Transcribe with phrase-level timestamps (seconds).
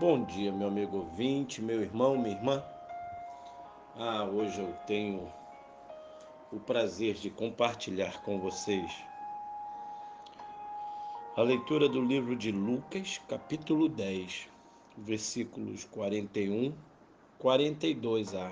[0.00, 2.64] Bom dia, meu amigo ouvinte, meu irmão, minha irmã.
[3.94, 5.30] Ah, hoje eu tenho
[6.50, 9.04] o prazer de compartilhar com vocês
[11.36, 14.48] a leitura do livro de Lucas, capítulo 10,
[14.96, 16.74] versículos 41,
[17.38, 18.50] 42a.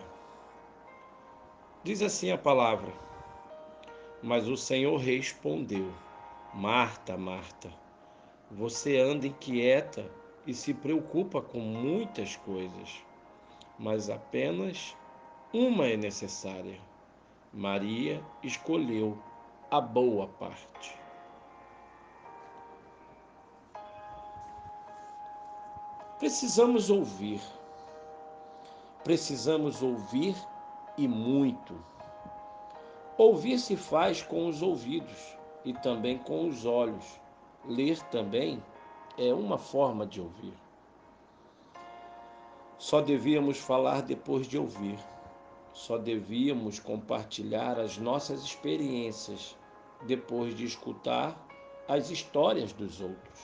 [1.82, 2.92] Diz assim a palavra:
[4.22, 5.90] Mas o Senhor respondeu:
[6.52, 7.72] Marta, Marta,
[8.50, 10.04] você anda inquieta
[10.48, 13.04] e se preocupa com muitas coisas,
[13.78, 14.96] mas apenas
[15.52, 16.80] uma é necessária.
[17.52, 19.18] Maria escolheu
[19.70, 20.98] a boa parte.
[26.18, 27.42] Precisamos ouvir.
[29.04, 30.34] Precisamos ouvir
[30.96, 31.78] e muito.
[33.18, 37.20] Ouvir se faz com os ouvidos e também com os olhos.
[37.66, 38.62] Ler também
[39.18, 40.54] é uma forma de ouvir.
[42.78, 44.98] Só devíamos falar depois de ouvir.
[45.72, 49.56] Só devíamos compartilhar as nossas experiências
[50.06, 51.36] depois de escutar
[51.88, 53.40] as histórias dos outros.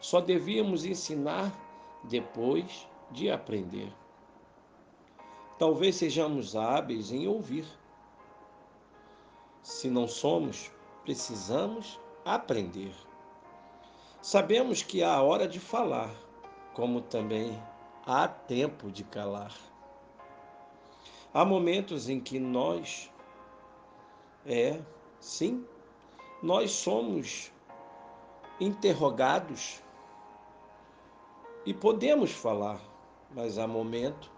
[0.00, 1.52] Só devíamos ensinar
[2.04, 3.92] depois de aprender.
[5.58, 7.66] Talvez sejamos hábeis em ouvir.
[9.62, 10.70] Se não somos,
[11.04, 12.92] precisamos aprender.
[14.22, 16.08] Sabemos que há hora de falar,
[16.74, 17.60] como também
[18.06, 19.52] há tempo de calar.
[21.34, 23.10] Há momentos em que nós,
[24.46, 24.80] é,
[25.18, 25.66] sim,
[26.40, 27.50] nós somos
[28.60, 29.82] interrogados
[31.66, 32.80] e podemos falar,
[33.32, 34.30] mas há momentos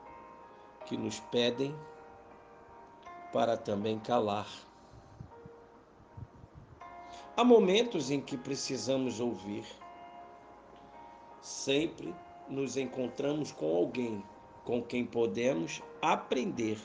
[0.87, 1.77] que nos pedem
[3.35, 4.49] para também calar.
[7.37, 9.65] Há momentos em que precisamos ouvir.
[11.43, 12.15] Sempre
[12.49, 14.23] nos encontramos com alguém
[14.65, 16.79] com quem podemos aprender,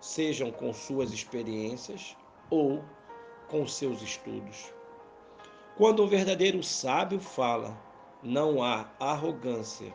[0.00, 2.16] sejam com suas experiências
[2.48, 2.82] ou
[3.48, 4.72] com seus estudos.
[5.76, 7.76] Quando o verdadeiro sábio fala,
[8.22, 9.92] não há arrogância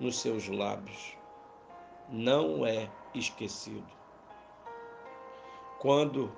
[0.00, 1.12] nos seus lábios,
[2.08, 3.86] não é esquecido.
[5.78, 6.32] Quando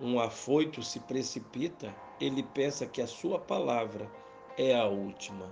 [0.00, 4.10] um afoito se precipita, ele pensa que a sua palavra
[4.56, 5.50] é a última.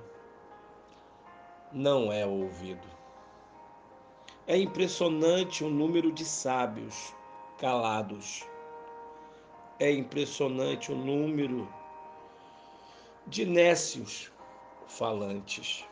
[1.72, 2.86] Não é ouvido.
[4.47, 7.14] É impressionante o número de sábios
[7.58, 8.44] calados.
[9.78, 11.69] É impressionante o número
[13.26, 14.31] de nécios
[14.86, 15.84] falantes.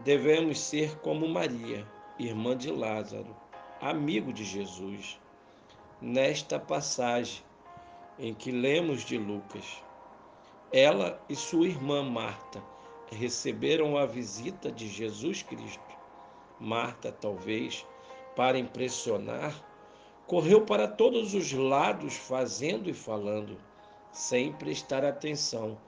[0.00, 1.86] Devemos ser como Maria,
[2.18, 3.34] irmã de Lázaro,
[3.80, 5.18] amigo de Jesus.
[6.00, 7.42] Nesta passagem,
[8.18, 9.82] em que lemos de Lucas.
[10.72, 12.62] Ela e sua irmã Marta
[13.10, 15.84] receberam a visita de Jesus Cristo.
[16.58, 17.86] Marta, talvez,
[18.34, 19.54] para impressionar,
[20.26, 23.58] correu para todos os lados, fazendo e falando,
[24.10, 25.78] sem prestar atenção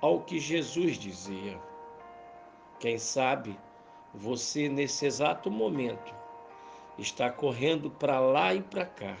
[0.00, 1.60] ao que Jesus dizia.
[2.78, 3.58] Quem sabe
[4.14, 6.14] você, nesse exato momento,
[6.98, 9.16] está correndo para lá e para cá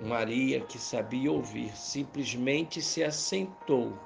[0.00, 3.96] Maria, que sabia ouvir, simplesmente se assentou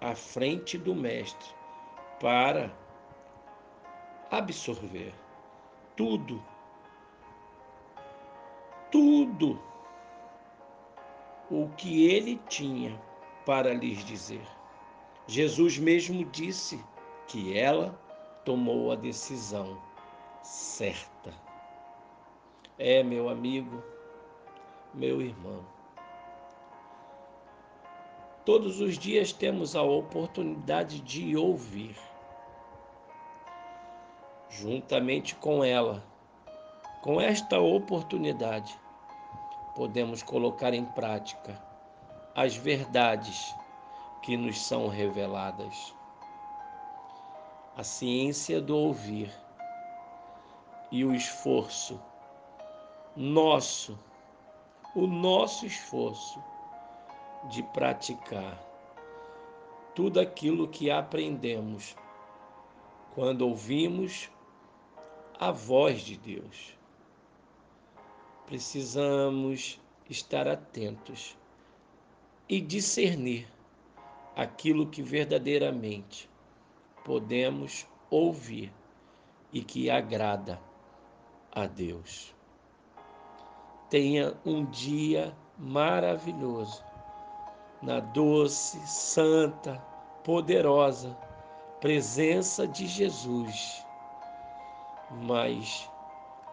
[0.00, 1.54] à frente do Mestre
[2.18, 2.74] para
[4.30, 5.14] absorver
[5.96, 6.42] tudo,
[8.90, 9.60] tudo
[11.50, 13.00] o que ele tinha
[13.44, 14.46] para lhes dizer.
[15.26, 16.82] Jesus mesmo disse
[17.26, 17.98] que ela
[18.44, 19.80] tomou a decisão
[20.42, 21.32] certa.
[22.78, 23.82] É, meu amigo,
[24.94, 25.64] meu irmão.
[28.44, 31.96] Todos os dias temos a oportunidade de ouvir.
[34.48, 36.02] Juntamente com ela,
[37.02, 38.76] com esta oportunidade,
[39.76, 41.62] podemos colocar em prática
[42.34, 43.54] as verdades
[44.22, 45.94] que nos são reveladas.
[47.76, 49.32] A ciência do ouvir
[50.90, 52.00] e o esforço
[53.16, 53.98] nosso
[54.94, 56.42] o nosso esforço
[57.48, 58.58] de praticar
[59.94, 61.96] tudo aquilo que aprendemos
[63.14, 64.30] quando ouvimos
[65.38, 66.76] a voz de Deus.
[68.46, 71.36] Precisamos estar atentos
[72.48, 73.48] e discernir
[74.34, 76.28] aquilo que verdadeiramente
[77.04, 78.72] podemos ouvir
[79.52, 80.60] e que agrada
[81.52, 82.34] a Deus.
[83.90, 86.84] Tenha um dia maravilhoso
[87.82, 89.84] na doce, santa,
[90.22, 91.16] poderosa
[91.80, 93.84] presença de Jesus,
[95.22, 95.90] mas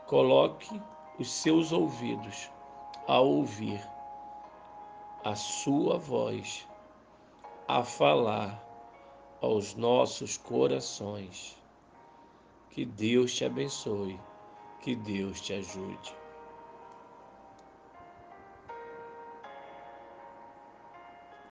[0.07, 0.81] coloque
[1.19, 2.49] os seus ouvidos
[3.07, 3.85] a ouvir
[5.23, 6.67] a sua voz,
[7.67, 8.63] a falar
[9.41, 11.55] aos nossos corações.
[12.69, 14.19] Que Deus te abençoe,
[14.79, 16.15] que Deus te ajude.